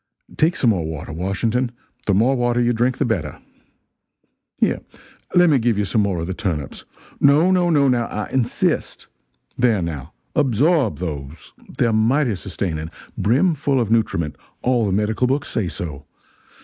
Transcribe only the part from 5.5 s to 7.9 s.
give you some more of the turnips. No, no, no,